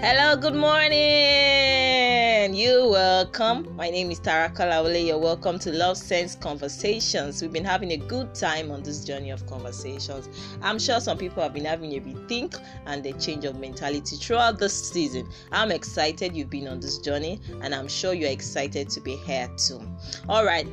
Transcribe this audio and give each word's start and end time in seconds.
Hello, 0.00 0.36
good 0.36 0.54
morning. 0.54 2.54
You 2.54 2.88
welcome. 2.88 3.74
My 3.74 3.90
name 3.90 4.12
is 4.12 4.20
Tara 4.20 4.48
Kalawale. 4.48 5.04
You're 5.04 5.18
welcome 5.18 5.58
to 5.58 5.72
Love 5.72 5.96
Sense 5.96 6.36
Conversations. 6.36 7.42
We've 7.42 7.52
been 7.52 7.64
having 7.64 7.90
a 7.90 7.96
good 7.96 8.32
time 8.32 8.70
on 8.70 8.84
this 8.84 9.04
journey 9.04 9.30
of 9.30 9.44
conversations. 9.48 10.28
I'm 10.62 10.78
sure 10.78 11.00
some 11.00 11.18
people 11.18 11.42
have 11.42 11.52
been 11.52 11.64
having 11.64 11.94
a 11.94 12.00
rethink 12.00 12.62
and 12.86 13.04
a 13.06 13.12
change 13.14 13.44
of 13.44 13.58
mentality 13.58 14.14
throughout 14.14 14.60
this 14.60 14.88
season. 14.88 15.28
I'm 15.50 15.72
excited 15.72 16.36
you've 16.36 16.48
been 16.48 16.68
on 16.68 16.78
this 16.78 16.98
journey, 16.98 17.40
and 17.60 17.74
I'm 17.74 17.88
sure 17.88 18.14
you're 18.14 18.30
excited 18.30 18.88
to 18.90 19.00
be 19.00 19.16
here 19.16 19.50
too. 19.56 19.82
All 20.28 20.44
right. 20.44 20.68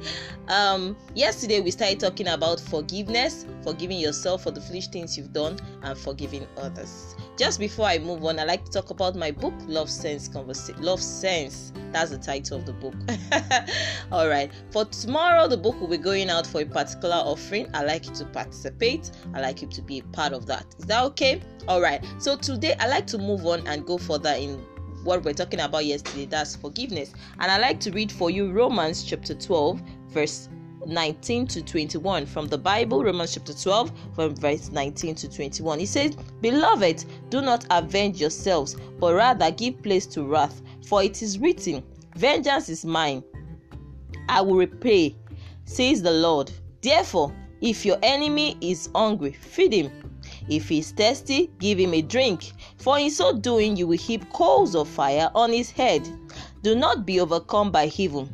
Um, 0.50 0.96
yesterday 1.15 1.61
we 1.61 1.71
started 1.71 2.00
talking 2.00 2.28
about 2.28 2.60
forgiveness, 2.60 3.47
forgiving 3.64 4.00
yourself 4.00 4.43
for 4.43 4.51
the 4.51 4.61
foolish 4.61 4.89
things 4.89 5.18
you've 5.18 5.33
done, 5.33 5.57
and 5.82 5.97
forgiving 5.97 6.46
others. 6.57 7.15
Just 7.38 7.60
before 7.60 7.86
I 7.86 7.98
move 7.98 8.24
on, 8.24 8.39
I 8.39 8.46
like 8.46 8.64
to 8.64 8.71
talk 8.71 8.92
about 8.92 9.16
my 9.16 9.30
book, 9.30 9.54
Love 9.68 9.89
Sense 9.89 10.30
Conversation. 10.30 10.82
Love 10.82 11.02
Sense. 11.02 11.74
That's 11.92 12.11
the 12.11 12.18
title 12.18 12.60
of 12.60 12.66
the 12.66 12.71
book. 12.71 12.94
All 14.11 14.30
right. 14.30 14.50
For 14.71 14.86
tomorrow, 14.86 15.46
the 15.50 15.58
book 15.58 15.80
will 15.82 15.89
be 15.89 15.98
going 15.98 16.30
out 16.30 16.48
for 16.48 16.61
a 16.61 16.66
particular 16.66 17.16
offering. 17.16 17.68
I 17.74 17.84
like 17.84 18.06
you 18.06 18.14
to 18.16 18.25
participate. 18.25 19.11
I 19.34 19.42
like 19.42 19.61
you 19.61 19.68
to 19.68 19.82
be 19.82 20.00
a 20.00 20.04
part 20.04 20.32
of 20.32 20.46
that. 20.46 20.66
Is 20.80 20.86
that 20.86 21.04
okay? 21.08 21.42
All 21.68 21.82
right. 21.82 22.06
So 22.20 22.38
today, 22.38 22.75
I 22.80 22.88
like 22.88 23.06
to 23.08 23.18
move 23.18 23.46
on 23.46 23.68
and 23.68 23.86
go 23.86 23.97
further 23.97 24.32
in 24.32 24.66
what 25.04 25.24
we're 25.25 25.33
talking 25.33 25.60
about 25.60 25.86
yesterday. 25.86 26.28
That's 26.28 26.56
forgiveness. 26.56 27.14
And 27.39 27.52
I 27.52 27.58
like 27.58 27.82
to 27.82 27.92
read 27.92 28.14
for 28.14 28.30
you 28.30 28.50
Romans 28.54 29.04
chapter 29.04 29.36
12, 29.36 29.82
verse 30.08 30.47
19 30.88 31.48
to 31.48 31.62
21 31.62 32.25
from 32.25 32.48
the 32.48 32.58
Bible, 32.58 33.03
Romans 33.03 33.34
chapter 33.34 33.53
12, 33.53 33.92
from 34.14 34.36
verse 34.36 34.72
19 34.72 35.16
to 35.16 35.30
21. 35.30 35.80
He 35.80 35.86
says, 35.86 36.16
Beloved, 36.42 37.06
do 37.30 37.42
not 37.42 37.66
avenge 37.70 38.20
yourselves, 38.20 38.75
but 39.00 39.14
rather 39.14 39.52
give 39.52 39.81
place 39.81 40.05
to 40.08 40.23
wrath, 40.23 40.61
for 40.86 41.03
it 41.03 41.22
is 41.22 41.39
written, 41.39 41.83
Vengeance 42.16 42.69
is 42.69 42.86
mine, 42.86 43.23
I 44.30 44.42
will 44.42 44.55
repay, 44.55 45.16
says 45.66 46.02
the 46.02 46.11
Lord. 46.11 46.52
Therefore, 46.81 47.33
if 47.61 47.86
your 47.86 47.97
enemy 48.03 48.58
is 48.61 48.89
hungry, 48.95 49.33
feed 49.33 49.73
him. 49.73 49.92
If 50.49 50.70
he 50.70 50.80
is 50.80 50.92
thirsty, 50.92 51.52
give 51.59 51.80
him 51.80 51.94
a 51.94 52.02
drink, 52.02 52.52
for 52.77 52.99
in 52.99 53.09
so 53.11 53.38
doing 53.38 53.75
you 53.75 53.88
will 53.88 53.97
heap 53.97 54.31
coals 54.31 54.75
of 54.75 54.88
fire 54.88 55.30
on 55.36 55.52
his 55.52 55.70
head. 55.70 56.08
Do 56.61 56.75
not 56.75 57.05
be 57.05 57.20
overcome 57.20 57.72
by 57.72 57.92
evil, 57.97 58.30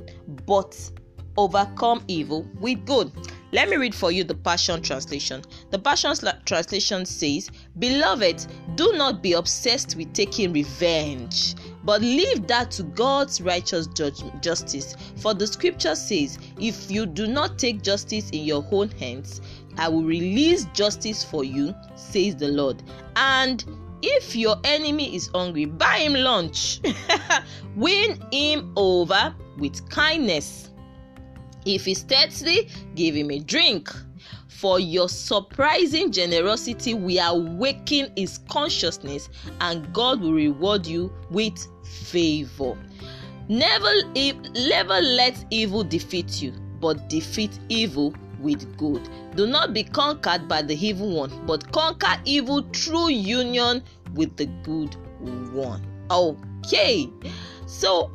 but 0.46 0.90
overcome 1.38 2.04
evil 2.08 2.48
with 2.60 2.86
good. 2.86 3.12
Let 3.54 3.70
me 3.70 3.76
read 3.76 3.94
for 3.94 4.12
you 4.12 4.24
the 4.24 4.36
Passion 4.36 4.82
Translation. 4.82 5.44
The 5.72 5.80
Passion 5.80 6.14
Translation 6.46 7.06
says, 7.06 7.52
Beloved, 7.80 8.46
do 8.76 8.94
not 8.94 9.22
be 9.22 9.34
obsessed 9.34 9.98
with 9.98 10.14
taking 10.14 10.54
revenge, 10.54 11.56
but 11.84 12.02
leave 12.02 12.48
that 12.48 12.72
to 12.72 12.84
God's 12.84 13.42
righteous 13.42 13.88
justice. 14.40 14.96
For 15.18 15.34
the 15.34 15.48
scripture 15.48 15.96
says, 15.96 16.40
If 16.60 16.90
you 16.90 17.06
do 17.06 17.28
not 17.28 17.60
take 17.60 17.82
justice 17.82 18.30
in 18.30 18.46
your 18.46 18.66
own 18.72 18.90
hands, 18.92 19.42
I 19.78 19.90
will 19.90 20.04
release 20.04 20.66
justice 20.74 21.24
for 21.24 21.44
you, 21.44 21.76
says 21.96 22.38
the 22.38 22.48
Lord. 22.48 22.82
And 23.18 23.66
if 24.02 24.34
your 24.34 24.56
enemy 24.64 25.14
is 25.14 25.28
hungry, 25.28 25.66
buy 25.66 25.98
him 25.98 26.14
lunch. 26.14 26.80
Win 27.76 28.18
him 28.32 28.72
over 28.78 29.36
with 29.58 29.90
kindness 29.90 30.71
if 31.66 31.86
he's 31.86 32.04
thirsty, 32.04 32.70
give 32.96 33.16
him 33.16 33.32
a 33.32 33.40
drink. 33.40 33.90
For 34.48 34.80
your 34.80 35.10
surprising 35.10 36.12
generosity 36.12 36.94
will 36.94 37.20
awaken 37.20 38.12
his 38.16 38.40
consciousness, 38.50 39.28
and 39.60 39.92
God 39.92 40.22
will 40.22 40.34
reward 40.34 40.86
you 40.86 41.12
with 41.32 41.58
favor. 41.84 42.78
Never, 43.50 43.90
never 44.14 45.02
let 45.02 45.44
evil 45.50 45.84
defeat 45.84 46.42
you, 46.42 46.54
but 46.80 47.10
defeat 47.10 47.58
evil 47.70 48.14
with 48.40 48.78
good. 48.78 49.02
Do 49.36 49.48
not 49.48 49.74
be 49.74 49.84
conquered 49.84 50.48
by 50.48 50.62
the 50.62 50.76
evil 50.76 51.16
one, 51.16 51.32
but 51.46 51.72
conquer 51.72 52.22
evil 52.26 52.62
through 52.74 53.10
union 53.10 53.84
with 54.14 54.38
the 54.38 54.46
good 54.64 54.96
one. 55.54 55.82
Okay, 56.12 57.10
so 57.66 58.12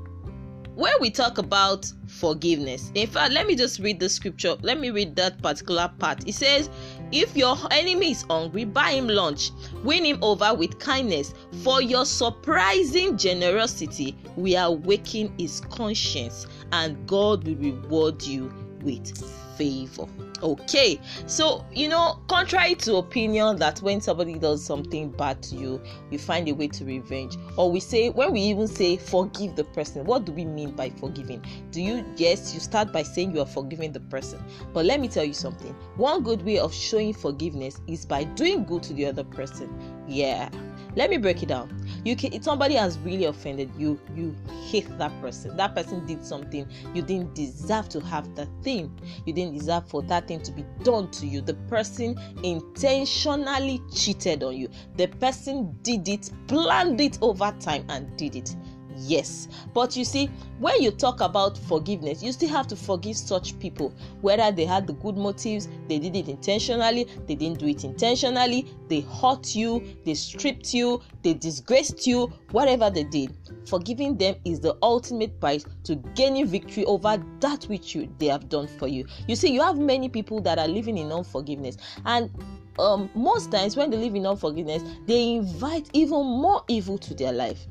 when 0.74 0.92
we 1.00 1.10
talk 1.10 1.38
about 1.38 1.90
forgiveness. 2.16 2.90
In 2.94 3.06
fact, 3.06 3.32
let 3.32 3.46
me 3.46 3.54
just 3.54 3.78
read 3.78 4.00
the 4.00 4.08
scripture. 4.08 4.56
Let 4.62 4.80
me 4.80 4.90
read 4.90 5.16
that 5.16 5.40
particular 5.42 5.90
part. 5.98 6.26
It 6.26 6.34
says, 6.34 6.70
If 7.12 7.36
your 7.36 7.56
enemy 7.70 8.12
is 8.12 8.22
hungry, 8.22 8.64
buy 8.64 8.92
him 8.92 9.08
lunch. 9.08 9.50
Win 9.84 10.04
him 10.04 10.18
over 10.22 10.54
with 10.54 10.78
kindness. 10.78 11.34
For 11.62 11.82
your 11.82 12.04
surprising 12.04 13.16
generosity 13.16 14.16
we 14.36 14.56
are 14.56 14.72
waking 14.72 15.34
his 15.38 15.60
conscience, 15.70 16.46
and 16.72 17.06
God 17.06 17.46
will 17.46 17.56
reward 17.56 18.22
you 18.22 18.52
with 18.82 19.45
favor. 19.56 20.06
Okay, 20.42 21.00
so 21.26 21.64
you 21.72 21.88
know, 21.88 22.20
contrary 22.28 22.74
to 22.76 22.96
opinion 22.96 23.56
that 23.56 23.80
when 23.80 24.00
somebody 24.00 24.38
does 24.38 24.64
something 24.64 25.10
bad 25.10 25.42
to 25.44 25.56
you, 25.56 25.82
you 26.10 26.18
find 26.18 26.48
a 26.48 26.52
way 26.52 26.68
to 26.68 26.84
revenge, 26.84 27.36
or 27.56 27.70
we 27.70 27.80
say 27.80 28.10
when 28.10 28.32
we 28.32 28.40
even 28.40 28.68
say 28.68 28.96
forgive 28.96 29.56
the 29.56 29.64
person, 29.64 30.04
what 30.04 30.24
do 30.24 30.32
we 30.32 30.44
mean 30.44 30.72
by 30.72 30.90
forgiving? 30.90 31.44
Do 31.70 31.80
you 31.80 32.04
yes, 32.16 32.52
you 32.54 32.60
start 32.60 32.92
by 32.92 33.02
saying 33.02 33.34
you 33.34 33.40
are 33.40 33.46
forgiving 33.46 33.92
the 33.92 34.00
person, 34.00 34.42
but 34.72 34.84
let 34.84 35.00
me 35.00 35.08
tell 35.08 35.24
you 35.24 35.34
something 35.34 35.74
one 35.96 36.22
good 36.22 36.42
way 36.42 36.58
of 36.58 36.74
showing 36.74 37.14
forgiveness 37.14 37.80
is 37.86 38.04
by 38.04 38.24
doing 38.24 38.64
good 38.64 38.82
to 38.84 38.92
the 38.92 39.06
other 39.06 39.24
person. 39.24 39.95
Yeah, 40.08 40.48
let 40.94 41.10
me 41.10 41.18
break 41.18 41.42
it 41.42 41.46
down. 41.46 41.86
You 42.04 42.14
can 42.16 42.40
somebody 42.40 42.74
has 42.74 42.98
really 43.00 43.24
offended 43.24 43.70
you 43.76 44.00
you 44.14 44.34
hate 44.68 44.86
that 44.98 45.12
person. 45.20 45.56
That 45.56 45.74
person 45.74 46.06
did 46.06 46.24
something 46.24 46.66
you 46.94 47.02
didn't 47.02 47.34
deserve 47.34 47.88
to 47.90 48.00
have 48.00 48.34
that 48.36 48.48
thing. 48.62 48.96
You 49.26 49.32
didn't 49.32 49.58
deserve 49.58 49.88
for 49.88 50.02
that 50.02 50.28
thing 50.28 50.40
to 50.42 50.52
be 50.52 50.64
done 50.84 51.10
to 51.12 51.26
you. 51.26 51.40
The 51.40 51.54
person 51.68 52.16
intentionally 52.44 53.82
cheated 53.92 54.42
on 54.42 54.56
you. 54.56 54.68
The 54.96 55.08
person 55.08 55.76
did 55.82 56.08
it 56.08 56.30
planned 56.46 57.00
it 57.00 57.18
over 57.20 57.52
time 57.60 57.84
and 57.88 58.16
did 58.16 58.36
it 58.36 58.54
Yes. 58.98 59.48
But 59.74 59.96
you 59.96 60.04
see, 60.04 60.30
when 60.58 60.80
you 60.82 60.90
talk 60.90 61.20
about 61.20 61.58
forgiveness, 61.58 62.22
you 62.22 62.32
still 62.32 62.48
have 62.48 62.66
to 62.68 62.76
forgive 62.76 63.16
such 63.16 63.58
people, 63.58 63.94
whether 64.22 64.50
they 64.50 64.64
had 64.64 64.86
the 64.86 64.94
good 64.94 65.16
motives, 65.16 65.68
they 65.88 65.98
did 65.98 66.16
it 66.16 66.28
intentionally, 66.28 67.06
they 67.26 67.34
didn't 67.34 67.58
do 67.58 67.66
it 67.66 67.84
intentionally, 67.84 68.66
they 68.88 69.00
hurt 69.00 69.54
you, 69.54 69.84
they 70.04 70.14
stripped 70.14 70.72
you, 70.72 71.02
they 71.22 71.34
disgraced 71.34 72.06
you, 72.06 72.32
whatever 72.52 72.88
they 72.88 73.04
did. 73.04 73.36
Forgiving 73.66 74.16
them 74.16 74.36
is 74.44 74.60
the 74.60 74.76
ultimate 74.82 75.38
price 75.40 75.64
to 75.84 75.96
gaining 76.14 76.46
victory 76.46 76.84
over 76.84 77.22
that 77.40 77.64
which 77.64 77.94
you, 77.94 78.12
they 78.18 78.26
have 78.26 78.48
done 78.48 78.66
for 78.66 78.88
you. 78.88 79.06
You 79.28 79.36
see, 79.36 79.52
you 79.52 79.60
have 79.62 79.76
many 79.76 80.08
people 80.08 80.40
that 80.42 80.58
are 80.58 80.68
living 80.68 80.96
in 80.96 81.12
unforgiveness, 81.12 81.76
and 82.04 82.30
um, 82.78 83.10
most 83.14 83.50
times 83.50 83.76
when 83.76 83.90
they 83.90 83.96
live 83.96 84.14
in 84.14 84.26
unforgiveness, 84.26 84.82
they 85.06 85.34
invite 85.34 85.88
even 85.92 86.24
more 86.24 86.64
evil 86.68 86.98
to 86.98 87.14
their 87.14 87.32
life. 87.32 87.66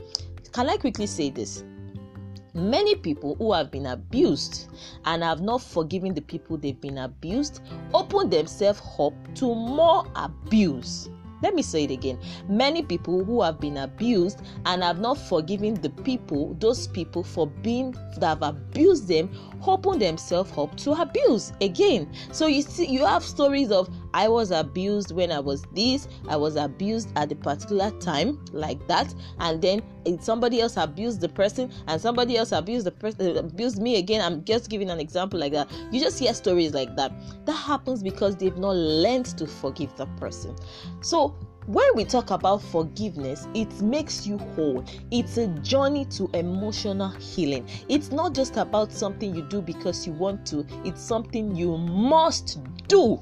Can 0.56 0.70
I 0.70 0.78
quickly 0.78 1.06
say 1.06 1.32
this? 1.32 1.66
Many 2.54 2.96
people 2.96 3.36
who 3.36 3.52
have 3.52 3.72
been 3.72 3.88
abused 3.88 4.70
and 5.04 5.22
have 5.22 5.42
not 5.42 5.62
forgiven 5.62 6.14
the 6.14 6.22
people 6.22 6.56
they've 6.56 6.80
been 6.80 6.98
abused 6.98 7.60
open 7.94 8.30
themselves 8.30 8.82
up 8.98 9.14
to 9.36 9.54
more 9.54 10.06
abuse. 10.16 11.10
Let 11.44 11.56
me 11.56 11.62
say 11.62 11.84
it 11.84 11.92
again. 11.92 12.18
Many 12.48 12.84
people 12.84 13.26
who 13.26 13.42
have 13.42 13.60
been 13.60 13.76
abused 13.76 14.44
and 14.66 14.82
have 14.82 15.02
not 15.02 15.18
forgiven 15.18 15.74
the 15.74 15.90
people, 15.90 16.56
those 16.62 16.88
people 16.88 17.22
for 17.22 17.48
being 17.48 17.92
that 18.20 18.42
have 18.42 18.42
abused 18.42 19.10
them, 19.10 19.30
open 19.68 20.00
themselves 20.00 20.58
up 20.58 20.78
to 20.78 20.94
abuse 20.94 21.52
again. 21.60 22.10
So 22.32 22.48
you 22.48 22.62
see, 22.62 22.88
you 22.88 23.06
have 23.06 23.24
stories 23.24 23.72
of 23.72 23.90
I 24.16 24.30
was 24.30 24.52
abused 24.52 25.12
when 25.12 25.30
I 25.30 25.42
was 25.42 25.64
this, 25.74 26.08
I 26.30 26.38
was 26.38 26.56
abused 26.56 27.10
at 27.18 27.34
a 27.34 27.36
particular 27.36 27.92
time, 28.00 28.40
like 28.54 28.88
that, 28.88 29.14
and 29.40 29.62
then 29.62 29.82
somebody 30.22 30.62
else 30.62 30.78
abused 30.78 31.20
the 31.20 31.28
person, 31.28 31.70
and 31.88 32.00
somebody 32.00 32.38
else 32.38 32.54
abused 32.54 32.86
the 32.86 32.92
person, 32.92 33.36
uh, 33.36 33.40
abused 33.42 33.82
me 33.82 33.98
again. 33.98 34.22
I'm 34.22 34.46
just 34.46 34.70
giving 34.70 34.90
an 34.90 35.02
example 35.02 35.38
like 35.38 35.52
that. 35.52 35.70
You 35.92 36.00
just 36.00 36.18
hear 36.18 36.34
stories 36.34 36.74
like 36.74 36.96
that. 36.96 37.12
That 37.46 37.58
happens 37.58 38.02
because 38.02 38.38
they've 38.38 38.56
not 38.56 38.78
learned 38.78 39.26
to 39.38 39.46
forgive 39.46 39.94
the 39.98 40.06
person. 40.18 40.56
So 41.02 41.36
when 41.68 41.90
we 41.96 42.06
talk 42.06 42.32
about 42.32 42.62
forgiveness, 42.62 43.50
it 43.54 43.82
makes 43.82 44.26
you 44.26 44.38
whole. 44.38 44.86
It's 45.12 45.36
a 45.36 45.48
journey 45.60 46.06
to 46.12 46.30
emotional 46.34 47.10
healing. 47.10 47.68
It's 47.90 48.12
not 48.12 48.34
just 48.34 48.56
about 48.56 48.94
something 48.94 49.36
you 49.36 49.42
do 49.42 49.62
because 49.62 50.08
you 50.08 50.14
want 50.14 50.46
to, 50.48 50.66
it's 50.86 51.02
something 51.02 51.54
you 51.54 51.78
must 51.78 52.62
do. 52.88 53.22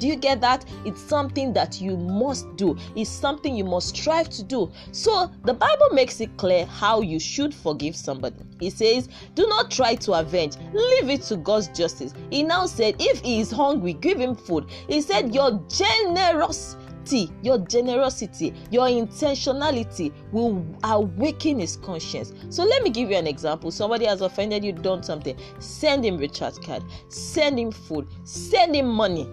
Do 0.00 0.08
you 0.08 0.16
get 0.16 0.40
that? 0.40 0.64
It's 0.86 1.00
something 1.00 1.52
that 1.52 1.80
you 1.80 1.96
must 1.96 2.56
do. 2.56 2.76
It's 2.96 3.10
something 3.10 3.54
you 3.54 3.64
must 3.64 3.96
strive 3.96 4.30
to 4.30 4.42
do. 4.42 4.72
So 4.92 5.30
the 5.44 5.52
Bible 5.52 5.90
makes 5.92 6.20
it 6.20 6.34
clear 6.38 6.64
how 6.64 7.02
you 7.02 7.20
should 7.20 7.54
forgive 7.54 7.94
somebody. 7.94 8.36
It 8.60 8.72
says, 8.72 9.08
Do 9.34 9.46
not 9.46 9.70
try 9.70 9.94
to 9.96 10.14
avenge, 10.14 10.56
leave 10.72 11.10
it 11.10 11.22
to 11.24 11.36
God's 11.36 11.68
justice. 11.68 12.14
He 12.30 12.42
now 12.42 12.64
said, 12.64 12.96
If 12.98 13.20
he 13.20 13.40
is 13.40 13.50
hungry, 13.50 13.92
give 13.92 14.18
him 14.18 14.34
food. 14.34 14.70
He 14.88 15.02
said, 15.02 15.34
Your 15.34 15.62
generous 15.68 16.76
your 17.42 17.58
generosity, 17.58 18.54
your 18.70 18.86
intentionality 18.86 20.12
will 20.32 20.64
awaken 20.84 21.58
his 21.58 21.76
conscience. 21.76 22.32
So 22.50 22.64
let 22.64 22.82
me 22.82 22.90
give 22.90 23.10
you 23.10 23.16
an 23.16 23.26
example. 23.26 23.70
Somebody 23.70 24.04
has 24.04 24.20
offended 24.20 24.64
you, 24.64 24.72
done 24.72 25.02
something. 25.02 25.36
Send 25.58 26.04
him 26.04 26.16
a 26.16 26.18
recharge 26.18 26.60
card, 26.62 26.84
send 27.08 27.58
him 27.58 27.72
food, 27.72 28.06
send 28.24 28.76
him 28.76 28.86
money. 28.86 29.28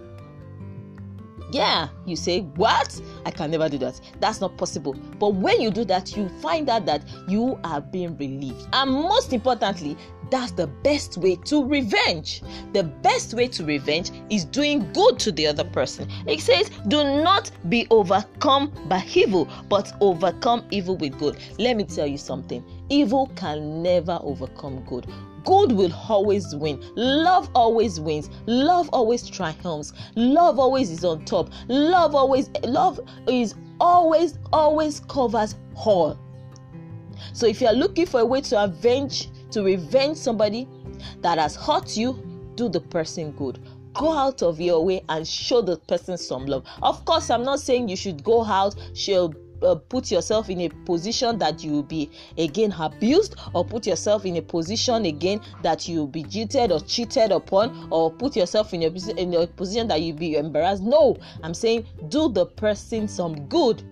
Yeah, 1.51 1.89
you 2.05 2.15
say, 2.15 2.41
What? 2.41 2.99
I 3.25 3.31
can 3.31 3.51
never 3.51 3.69
do 3.69 3.77
that. 3.79 3.99
That's 4.19 4.41
not 4.41 4.57
possible. 4.57 4.93
But 5.19 5.35
when 5.35 5.61
you 5.61 5.71
do 5.71 5.85
that, 5.85 6.15
you 6.15 6.29
find 6.41 6.69
out 6.69 6.85
that 6.85 7.03
you 7.27 7.59
are 7.63 7.81
being 7.81 8.17
relieved. 8.17 8.67
And 8.73 8.91
most 8.91 9.33
importantly, 9.33 9.97
that's 10.29 10.51
the 10.51 10.67
best 10.67 11.17
way 11.17 11.37
to 11.45 11.63
revenge. 11.63 12.41
The 12.73 12.83
best 12.83 13.33
way 13.33 13.47
to 13.47 13.63
revenge 13.63 14.11
is 14.29 14.43
doing 14.43 14.91
good 14.91 15.19
to 15.19 15.31
the 15.31 15.47
other 15.47 15.63
person. 15.63 16.09
It 16.27 16.41
says, 16.41 16.69
Do 16.89 17.03
not 17.03 17.51
be 17.69 17.87
overcome 17.89 18.73
by 18.87 19.05
evil, 19.13 19.47
but 19.69 19.93
overcome 20.01 20.65
evil 20.69 20.97
with 20.97 21.17
good. 21.17 21.37
Let 21.57 21.77
me 21.77 21.85
tell 21.85 22.07
you 22.07 22.17
something 22.17 22.63
evil 22.89 23.29
can 23.35 23.83
never 23.83 24.17
overcome 24.21 24.81
good 24.85 25.07
good 25.47 25.71
will 25.71 25.93
always 26.09 26.53
win. 26.53 26.83
Love 26.97 27.49
always 27.55 28.01
wins. 28.01 28.29
Love 28.47 28.89
always 28.91 29.25
triumphs. 29.29 29.93
Love 30.17 30.59
always 30.59 30.91
is 30.91 31.05
on 31.05 31.23
top. 31.23 31.49
Love 31.69 32.15
always 32.15 32.49
love 32.63 32.99
is 33.29 33.55
always 33.79 34.37
always 34.51 34.99
covers 34.99 35.55
all. 35.73 36.19
So 37.31 37.47
if 37.47 37.61
you 37.61 37.67
are 37.67 37.73
looking 37.73 38.05
for 38.05 38.19
a 38.19 38.25
way 38.25 38.41
to 38.41 38.61
avenge 38.61 39.29
to 39.51 39.63
revenge 39.63 40.17
somebody 40.17 40.67
that 41.21 41.37
has 41.37 41.55
hurt 41.55 41.95
you, 41.95 42.21
do 42.55 42.67
the 42.67 42.81
person 42.81 43.31
good 43.31 43.57
go 43.93 44.15
out 44.15 44.43
of 44.43 44.61
your 44.61 44.85
way 44.85 45.01
and 45.09 45.27
show 45.27 45.59
the 45.59 45.75
person 45.75 46.17
some 46.19 46.45
love. 46.45 46.63
Of 46.83 47.03
course, 47.05 47.31
I'm 47.31 47.43
not 47.43 47.59
saying 47.59 47.89
you 47.89 47.95
should 47.95 48.23
go 48.23 48.43
out, 48.43 48.75
show 48.93 49.33
uh, 49.61 49.75
put 49.75 50.11
yourself 50.11 50.49
in 50.49 50.61
a 50.61 50.69
position 50.85 51.37
that 51.39 51.63
you 51.63 51.71
will 51.71 51.83
be 51.83 52.09
again 52.37 52.73
abused 52.79 53.35
or 53.53 53.65
put 53.65 53.87
yourself 53.87 54.25
in 54.25 54.37
a 54.37 54.41
position 54.41 55.05
again 55.05 55.41
that 55.63 55.87
you 55.87 55.99
will 55.99 56.07
be 56.07 56.23
cheated 56.23 56.71
or 56.71 56.79
cheated 56.81 57.31
upon 57.31 57.87
or 57.91 58.11
put 58.11 58.35
yourself 58.35 58.73
in 58.73 58.83
a, 58.83 59.19
in 59.19 59.33
a 59.33 59.47
position 59.47 59.87
that 59.87 60.01
you'll 60.01 60.17
be 60.17 60.35
embarrassed. 60.35 60.83
No 60.83 61.17
i'm 61.43 61.53
saying 61.53 61.85
do 62.09 62.29
the 62.29 62.45
person 62.45 63.07
some 63.07 63.47
good 63.47 63.83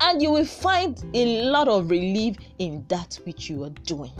and 0.00 0.22
you 0.22 0.30
will 0.30 0.44
find 0.44 1.02
a 1.14 1.42
lot 1.50 1.68
of 1.68 1.90
relief 1.90 2.36
in 2.58 2.84
that 2.88 3.18
which 3.24 3.48
you 3.48 3.64
are 3.64 3.70
doing. 3.70 4.12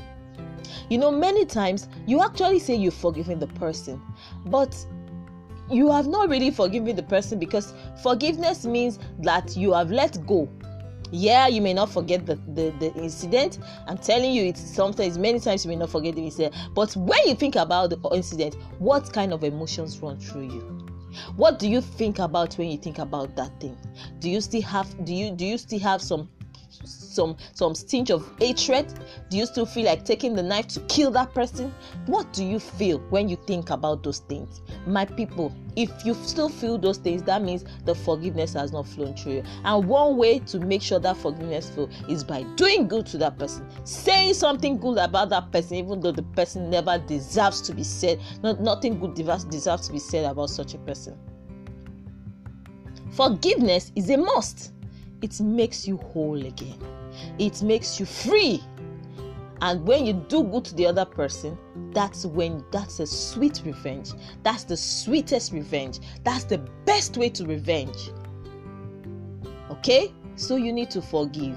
You 0.89 0.99
know 0.99 1.11
many 1.11 1.45
times 1.45 1.89
you 2.07 2.23
actually 2.23 2.59
say 2.61 2.75
you've 2.75 2.95
forgiven 2.95 3.39
the 3.39 3.47
person 3.49 4.01
but 4.47 4.75
you 5.71 5.91
have 5.91 6.07
not 6.07 6.29
really 6.29 6.51
forgiven 6.51 6.95
the 6.97 7.03
person 7.03 7.39
because 7.39 7.75
forgiveness 8.03 8.65
means 8.65 8.99
that 9.21 9.57
you 9.57 9.73
have 9.73 9.91
let 9.91 10.25
go. 10.27 10.49
Yeah 11.13 11.47
you 11.47 11.61
may 11.61 11.73
not 11.73 11.91
forget 11.91 12.27
the, 12.27 12.37
the, 12.55 12.73
the 12.81 12.93
incident. 12.95 13.59
I'm 13.87 13.99
telling 13.99 14.33
you 14.33 14.45
it's 14.45 14.61
sometimes 14.61 15.19
many 15.19 15.39
times 15.41 15.65
you 15.65 15.71
may 15.71 15.77
not 15.77 15.91
forget 15.91 16.15
the 16.15 16.25
incident. 16.25 16.55
But 16.75 16.95
when 16.97 17.19
you 17.27 17.35
think 17.35 17.57
about 17.57 17.91
the 17.91 17.99
incident 18.13 18.57
what 18.79 19.13
kind 19.13 19.33
of 19.33 19.45
emotions 19.45 20.01
run 20.01 20.19
through 20.19 20.49
you? 20.49 20.87
What 21.37 21.59
do 21.59 21.69
you 21.69 21.81
think 21.81 22.19
about 22.19 22.55
when 22.55 22.69
you 22.69 22.77
think 22.77 22.99
about 22.99 23.37
that 23.37 23.59
thing? 23.61 23.77
Do 24.19 24.29
you 24.29 24.41
still 24.41 24.63
have 24.63 25.05
do 25.05 25.15
you 25.15 25.31
do 25.31 25.47
you 25.47 25.59
still 25.59 25.81
have 25.81 26.03
some 26.03 26.29
some 27.17 27.37
some 27.55 27.75
stench 27.75 28.11
of 28.11 28.31
hatred? 28.39 28.93
Do 29.31 29.37
you 29.37 29.47
still 29.47 29.67
feel 29.67 29.87
like 29.87 30.05
taking 30.05 30.35
the 30.35 30.43
knife 30.43 30.69
to 30.69 30.81
kill 30.81 31.11
that 31.13 31.35
person? 31.35 31.75
What 32.07 32.33
do 32.33 32.45
you 32.45 32.61
feel 32.61 32.99
when 33.11 33.29
you 33.29 33.37
think 33.47 33.71
about 33.71 34.03
those 34.03 34.21
things? 34.21 34.61
My 34.87 35.05
people 35.05 35.53
if 35.77 35.91
you 36.07 36.15
still 36.15 36.49
feel 36.49 36.79
those 36.79 36.97
things 36.97 37.23
that 37.25 37.43
means 37.43 37.65
the 37.85 37.95
forgiveness 37.95 38.55
has 38.55 38.73
not 38.73 38.87
flown 38.87 39.15
through 39.15 39.33
you. 39.33 39.43
And 39.65 39.87
one 39.87 40.17
way 40.17 40.39
to 40.41 40.59
make 40.59 40.83
sure 40.83 40.99
that 41.01 41.17
forgiveness 41.17 41.69
flow 41.71 41.89
is 42.09 42.25
by 42.25 42.45
doing 42.57 42.89
good 42.89 43.07
to 43.07 43.19
that 43.19 43.39
person 43.39 43.67
saying 43.85 44.35
something 44.35 44.79
good 44.79 44.99
about 44.99 45.29
that 45.31 45.53
person 45.53 45.77
even 45.77 46.01
though 46.01 46.13
the 46.13 46.23
person 46.23 46.71
never 46.71 46.99
deserves 46.99 47.61
to 47.63 47.75
be 47.75 47.85
said 47.85 48.21
not, 48.43 48.61
nothing 48.61 48.99
good 48.99 49.15
deserves 49.15 49.87
to 49.87 49.93
be 49.93 49.99
said 49.99 50.25
about 50.25 50.51
such 50.51 50.75
a 50.75 50.79
person. 50.79 51.19
Forgiveness 53.13 53.93
is 53.95 54.11
a 54.11 54.17
must. 54.19 54.73
It 55.23 55.41
makes 55.41 55.89
you 55.89 55.97
whole 55.97 56.45
again. 56.45 56.79
It 57.39 57.63
makes 57.63 57.99
you 58.01 58.07
free. 58.07 58.63
And 59.63 59.87
when 59.87 60.05
you 60.05 60.13
do 60.13 60.45
good 60.45 60.65
to 60.67 60.75
the 60.75 60.87
other 60.87 61.05
person, 61.05 61.57
that's 61.93 62.27
when 62.27 62.65
that's 62.71 63.01
a 63.01 63.07
sweet 63.07 63.63
revenge. 63.65 64.11
That's 64.43 64.65
the 64.65 64.77
sweetest 64.77 65.53
revenge. 65.53 66.01
That's 66.25 66.45
the 66.45 66.59
best 66.85 67.17
way 67.17 67.31
to 67.31 67.47
revenge. 67.47 68.11
Okay? 69.71 70.13
So 70.37 70.57
you 70.57 70.73
need 70.73 70.91
to 70.91 71.01
forgive. 71.01 71.57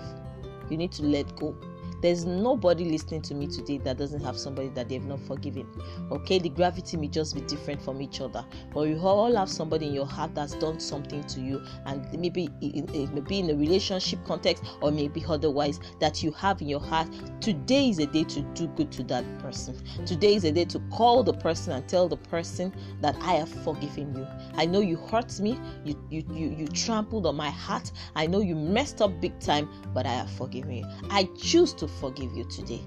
You 0.70 0.78
need 0.78 0.92
to 0.94 1.04
let 1.04 1.36
go. 1.36 1.56
There's 2.02 2.26
nobody 2.26 2.86
listening 2.86 3.22
to 3.24 3.36
me 3.36 3.48
today 3.48 3.78
that 3.80 3.98
doesn't 3.98 4.24
have 4.24 4.38
somebody 4.38 4.70
that 4.70 4.90
they've 4.90 5.04
not 5.04 5.20
forgiven. 5.20 5.68
Okay, 6.12 6.40
the 6.40 6.50
gravity 6.50 6.98
may 6.98 7.08
just 7.08 7.36
be 7.36 7.42
different 7.42 7.82
from 7.82 8.02
each 8.02 8.22
other, 8.22 8.46
but 8.74 8.82
you 8.82 8.98
all 9.00 9.36
have 9.36 9.50
somebody 9.50 9.88
in 9.88 9.94
your 9.94 10.06
heart 10.06 10.34
that's 10.34 10.54
done 10.56 10.80
something 10.80 11.24
to 11.24 11.42
you, 11.42 11.62
and 11.86 12.08
maybe 12.18 12.50
it 12.62 13.14
may 13.14 13.22
be 13.22 13.40
in 13.40 13.50
a 13.50 13.56
relationship 13.56 14.24
context 14.26 14.64
or 14.82 14.92
maybe 14.92 15.24
otherwise 15.28 15.80
that 16.00 16.24
you 16.24 16.32
have 16.32 16.62
in 16.62 16.70
your 16.70 16.80
heart. 16.80 17.08
Today 17.42 17.90
is 17.90 18.00
a 18.00 18.06
day 18.06 18.24
to 18.24 18.42
do 18.54 18.68
good 18.70 18.92
to 18.94 19.04
that 19.04 19.26
person. 19.40 19.78
Today 20.06 20.36
is 20.36 20.46
a 20.46 20.52
day 20.52 20.66
to 20.66 20.80
call 20.92 21.24
the 21.24 21.34
person 21.34 21.74
and 21.74 21.88
tell 21.88 22.08
the 22.08 22.18
person 22.18 22.74
that 23.02 23.16
I 23.22 23.34
have 23.34 23.50
forgiven 23.50 24.16
you. 24.16 24.28
I 24.56 24.66
know 24.66 24.80
you 24.80 24.96
hurt 24.96 25.40
me, 25.40 25.60
you 25.84 25.96
you 26.10 26.24
you, 26.34 26.50
you 26.50 26.68
trampled 26.68 27.26
on 27.26 27.36
my 27.36 27.50
heart. 27.50 27.92
I 28.16 28.28
know 28.28 28.40
you 28.40 28.56
messed 28.56 29.02
up 29.02 29.20
big 29.20 29.38
time, 29.40 29.68
but 29.94 30.06
I 30.06 30.12
have 30.14 30.32
forgiven 30.32 30.78
you. 30.78 30.86
I 31.10 31.28
choose 31.38 31.74
to 31.74 31.89
forgive 32.00 32.34
you 32.34 32.46
today. 32.46 32.82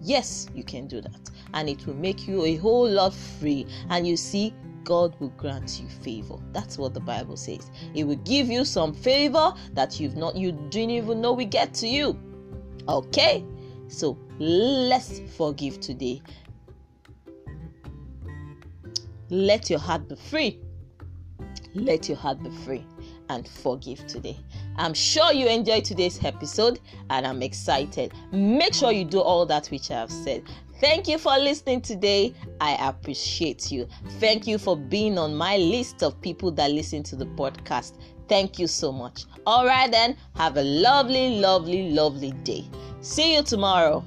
Yes, 0.00 0.48
you 0.54 0.62
can 0.64 0.86
do 0.86 1.00
that. 1.00 1.30
And 1.54 1.68
it 1.68 1.86
will 1.86 1.94
make 1.94 2.28
you 2.28 2.44
a 2.44 2.56
whole 2.56 2.88
lot 2.88 3.14
free. 3.14 3.66
And 3.90 4.06
you 4.06 4.16
see, 4.16 4.54
God 4.84 5.14
will 5.20 5.30
grant 5.30 5.80
you 5.80 5.88
favor. 5.88 6.36
That's 6.52 6.78
what 6.78 6.94
the 6.94 7.00
Bible 7.00 7.36
says. 7.36 7.70
It 7.94 8.04
will 8.04 8.16
give 8.16 8.48
you 8.48 8.64
some 8.64 8.94
favor 8.94 9.52
that 9.74 10.00
you've 10.00 10.16
not 10.16 10.36
you 10.36 10.52
didn't 10.70 10.90
even 10.90 11.20
know 11.20 11.32
we 11.32 11.44
get 11.44 11.74
to 11.74 11.88
you. 11.88 12.18
Okay? 12.88 13.44
So 13.88 14.18
let's 14.38 15.20
forgive 15.36 15.80
today. 15.80 16.22
Let 19.30 19.68
your 19.68 19.78
heart 19.78 20.08
be 20.08 20.16
free. 20.16 20.60
Let 21.74 22.08
your 22.08 22.16
heart 22.16 22.42
be 22.42 22.50
free 22.50 22.86
and 23.28 23.46
forgive 23.46 24.06
today. 24.06 24.38
I'm 24.78 24.94
sure 24.94 25.32
you 25.32 25.48
enjoyed 25.48 25.84
today's 25.84 26.24
episode 26.24 26.78
and 27.10 27.26
I'm 27.26 27.42
excited. 27.42 28.12
Make 28.32 28.74
sure 28.74 28.92
you 28.92 29.04
do 29.04 29.20
all 29.20 29.44
that 29.46 29.66
which 29.68 29.90
I 29.90 29.94
have 29.94 30.10
said. 30.10 30.44
Thank 30.80 31.08
you 31.08 31.18
for 31.18 31.36
listening 31.36 31.80
today. 31.80 32.32
I 32.60 32.88
appreciate 32.88 33.72
you. 33.72 33.88
Thank 34.20 34.46
you 34.46 34.56
for 34.56 34.76
being 34.76 35.18
on 35.18 35.34
my 35.34 35.56
list 35.56 36.04
of 36.04 36.20
people 36.20 36.52
that 36.52 36.70
listen 36.70 37.02
to 37.04 37.16
the 37.16 37.26
podcast. 37.26 37.94
Thank 38.28 38.60
you 38.60 38.68
so 38.68 38.92
much. 38.92 39.24
All 39.46 39.66
right, 39.66 39.90
then, 39.90 40.16
have 40.36 40.56
a 40.56 40.62
lovely, 40.62 41.40
lovely, 41.40 41.90
lovely 41.90 42.30
day. 42.44 42.64
See 43.00 43.34
you 43.34 43.42
tomorrow. 43.42 44.04